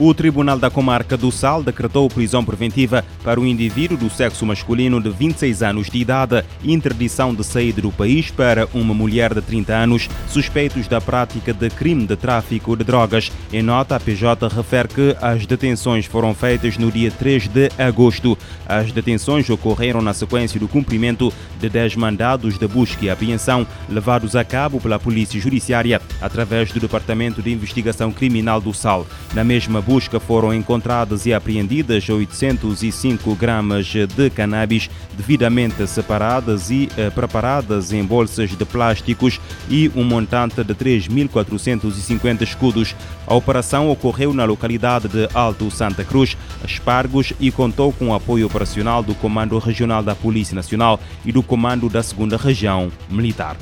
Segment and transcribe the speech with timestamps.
[0.00, 5.00] O Tribunal da Comarca do Sal decretou prisão preventiva para um indivíduo do sexo masculino
[5.02, 9.42] de 26 anos de idade e interdição de saída do país para uma mulher de
[9.42, 13.32] 30 anos suspeitos da prática de crime de tráfico de drogas.
[13.52, 18.38] Em nota, a PJ refere que as detenções foram feitas no dia 3 de agosto.
[18.68, 24.36] As detenções ocorreram na sequência do cumprimento de 10 mandados de busca e apreensão levados
[24.36, 29.04] a cabo pela Polícia Judiciária através do Departamento de Investigação Criminal do Sal.
[29.34, 37.08] Na mesma busca foram encontradas e apreendidas 805 gramas de cannabis devidamente separadas e eh,
[37.08, 42.94] preparadas em bolsas de plásticos e um montante de 3.450 escudos.
[43.26, 48.46] A operação ocorreu na localidade de Alto Santa Cruz, Espargos e contou com o apoio
[48.46, 53.56] operacional do Comando Regional da Polícia Nacional e do Comando da Segunda Região Militar.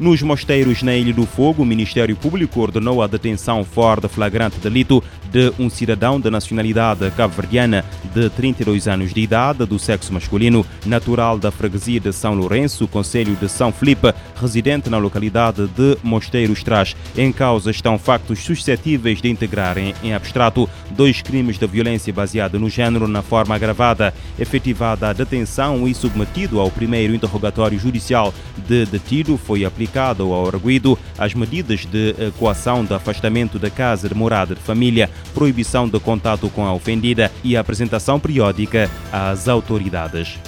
[0.00, 4.58] Nos mosteiros na Ilha do Fogo, o Ministério Público ordenou a detenção fora de flagrante
[4.58, 7.84] delito de um cidadão de nacionalidade cabo-verdiana
[8.14, 13.36] de 32 anos de idade, do sexo masculino, natural da freguesia de São Lourenço, Conselho
[13.36, 16.96] de São Felipe, residente na localidade de Mosteiros Trás.
[17.14, 22.70] Em causa estão factos suscetíveis de integrarem em abstrato dois crimes de violência baseada no
[22.70, 28.32] género na forma agravada, efetivada a detenção e submetido ao primeiro interrogatório judicial
[28.66, 34.14] de detido, foi aplicado ao arguido as medidas de coação de afastamento da casa de
[34.14, 40.38] morada de família, proibição de contato com a ofendida e apresentação periódica às autoridades.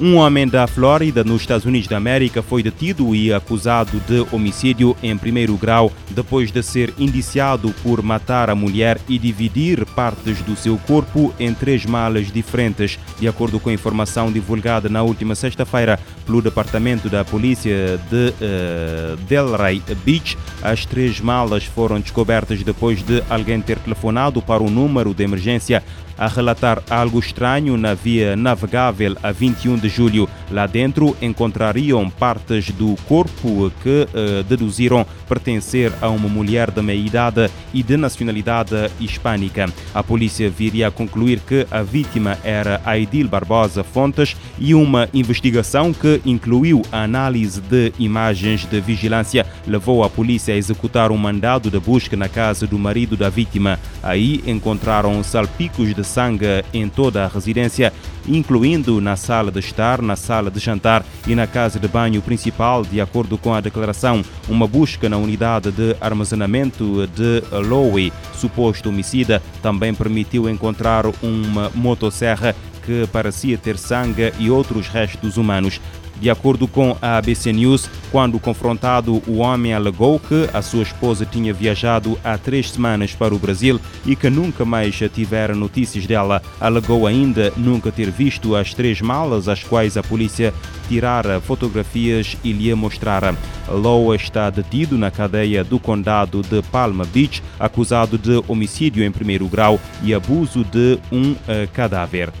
[0.00, 4.96] Um homem da Flórida, nos Estados Unidos da América, foi detido e acusado de homicídio
[5.02, 10.56] em primeiro grau depois de ser indiciado por matar a mulher e dividir partes do
[10.56, 12.98] seu corpo em três malas diferentes.
[13.20, 19.16] De acordo com a informação divulgada na última sexta-feira pelo Departamento da Polícia de uh,
[19.28, 25.14] Delray Beach, as três malas foram descobertas depois de alguém ter telefonado para o número
[25.14, 25.82] de emergência
[26.16, 30.28] a relatar algo estranho na via navegável a 21 de julho.
[30.50, 36.98] Lá dentro encontrariam partes do corpo que uh, deduziram pertencer a uma mulher de meia
[36.98, 39.66] idade e de nacionalidade hispânica.
[39.92, 45.92] A polícia viria a concluir que a vítima era Aidil Barbosa Fontes e uma investigação
[45.92, 51.70] que incluiu a análise de imagens de vigilância levou a polícia a executar um mandado
[51.70, 53.78] de busca na casa do marido da vítima.
[54.02, 57.92] Aí encontraram salpicos de sangue em toda a residência,
[58.26, 62.84] incluindo na sala de estar, na sala de jantar e na casa de banho principal,
[62.84, 64.24] de acordo com a declaração.
[64.48, 72.54] Uma busca na unidade de armazenamento de Lowe, suposto homicida, também permitiu encontrar uma motosserra
[72.84, 75.80] que parecia ter sangue e outros restos humanos.
[76.22, 81.26] De acordo com a ABC News, quando confrontado, o homem alegou que a sua esposa
[81.26, 86.40] tinha viajado há três semanas para o Brasil e que nunca mais tivera notícias dela.
[86.60, 90.54] Alegou ainda nunca ter visto as três malas às quais a polícia
[90.88, 93.36] tirara fotografias e lhe mostrara.
[93.68, 99.48] Lowe está detido na cadeia do condado de Palma Beach, acusado de homicídio em primeiro
[99.48, 101.36] grau e abuso de um uh,
[101.72, 102.32] cadáver.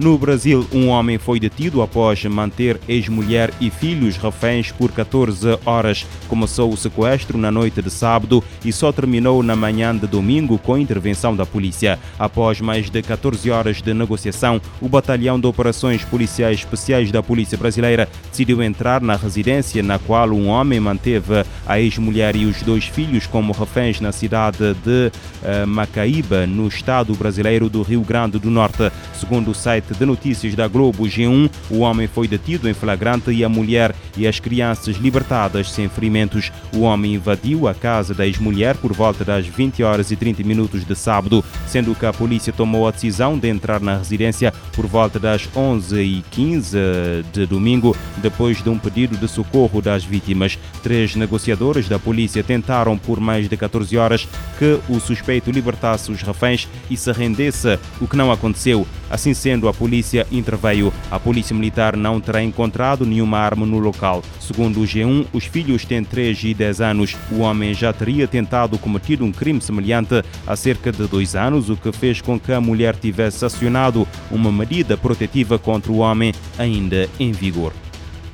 [0.00, 6.06] No Brasil, um homem foi detido após manter ex-mulher e filhos reféns por 14 horas.
[6.26, 10.78] Começou o sequestro na noite de sábado e só terminou na manhã de domingo com
[10.78, 11.98] intervenção da polícia.
[12.18, 17.58] Após mais de 14 horas de negociação, o Batalhão de Operações Policiais Especiais da Polícia
[17.58, 22.86] Brasileira decidiu entrar na residência na qual um homem manteve a ex-mulher e os dois
[22.86, 25.12] filhos como reféns na cidade de
[25.42, 28.90] uh, Macaíba, no estado brasileiro do Rio Grande do Norte.
[29.12, 33.44] Segundo o site de notícias da Globo G1, o homem foi detido em flagrante e
[33.44, 36.50] a mulher e as crianças libertadas sem ferimentos.
[36.74, 40.84] O homem invadiu a casa da ex-mulher por volta das 20 horas e 30 minutos
[40.84, 45.18] de sábado, sendo que a polícia tomou a decisão de entrar na residência por volta
[45.18, 50.58] das 11h15 de domingo, depois de um pedido de socorro das vítimas.
[50.82, 54.28] Três negociadores da polícia tentaram por mais de 14 horas
[54.58, 58.86] que o suspeito libertasse os reféns e se rendesse, o que não aconteceu.
[59.10, 60.92] Assim sendo, a polícia interveio.
[61.10, 64.22] A polícia militar não terá encontrado nenhuma arma no local.
[64.38, 67.16] Segundo o G1, os filhos têm 3 e 10 anos.
[67.30, 71.76] O homem já teria tentado cometer um crime semelhante há cerca de dois anos, o
[71.76, 77.08] que fez com que a mulher tivesse acionado uma medida protetiva contra o homem ainda
[77.18, 77.72] em vigor.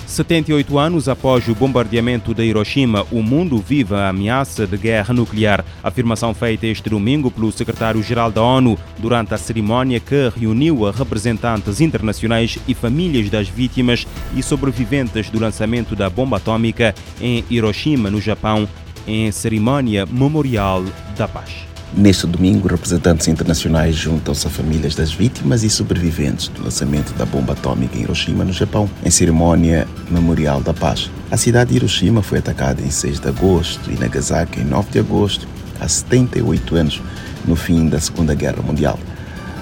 [0.07, 5.65] 78 anos após o bombardeamento de Hiroshima, o mundo vive a ameaça de guerra nuclear.
[5.83, 12.57] Afirmação feita este domingo pelo secretário-geral da ONU durante a cerimónia que reuniu representantes internacionais
[12.69, 18.69] e famílias das vítimas e sobreviventes do lançamento da bomba atômica em Hiroshima, no Japão,
[19.07, 20.85] em cerimónia memorial
[21.17, 21.76] da paz.
[21.95, 27.53] Neste domingo, representantes internacionais juntam-se a famílias das vítimas e sobreviventes do lançamento da bomba
[27.53, 31.11] atômica em Hiroshima, no Japão, em cerimônia memorial da paz.
[31.31, 34.99] A cidade de Hiroshima foi atacada em 6 de agosto e Nagasaki em 9 de
[34.99, 35.47] agosto,
[35.81, 37.03] há 78 anos,
[37.47, 38.99] no fim da Segunda Guerra Mundial.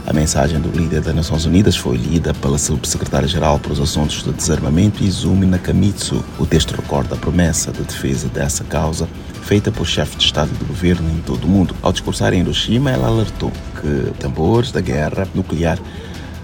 [0.07, 4.33] A mensagem do líder das Nações Unidas foi lida pela subsecretária-geral para os assuntos de
[4.33, 6.23] desarmamento, Izumi Nakamitsu.
[6.39, 9.09] O texto recorda a promessa de defesa dessa causa
[9.45, 11.77] feita por chefes de Estado e de governo em todo o mundo.
[11.83, 15.79] Ao discursar em Hiroshima, ela alertou que tambores da guerra nuclear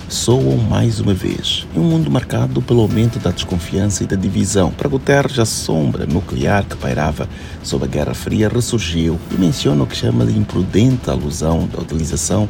[0.07, 1.67] soam mais uma vez.
[1.75, 6.05] Em um mundo marcado pelo aumento da desconfiança e da divisão, para Guterres, a sombra
[6.05, 7.27] nuclear que pairava
[7.63, 12.47] sob a Guerra Fria ressurgiu e menciona o que chama de imprudente alusão da utilização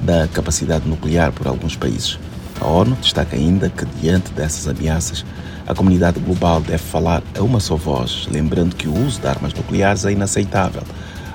[0.00, 2.18] da capacidade nuclear por alguns países.
[2.62, 5.26] A ONU destaca ainda que, diante dessas ameaças,
[5.66, 9.52] a comunidade global deve falar a uma só voz, lembrando que o uso de armas
[9.52, 10.84] nucleares é inaceitável.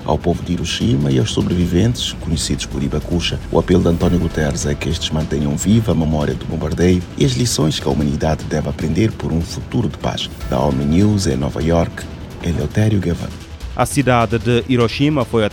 [0.05, 4.65] Ao povo de Hiroshima e aos sobreviventes, conhecidos por Ibakusha, o apelo de António Guterres
[4.65, 8.45] é que estes mantenham viva a memória do bombardeio e as lições que a humanidade
[8.45, 10.29] deve aprender por um futuro de paz.
[10.49, 12.05] Da ONU News em Nova York,
[12.41, 13.27] Eleutério Gavan.
[13.75, 15.43] A cidade de Hiroshima foi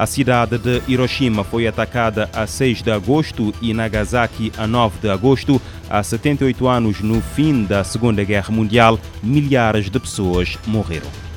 [0.00, 5.10] a cidade de Hiroshima foi atacada a 6 de agosto e Nagasaki a 9 de
[5.10, 5.60] agosto.
[5.90, 11.29] Há 78 anos, no fim da Segunda Guerra Mundial, milhares de pessoas morreram.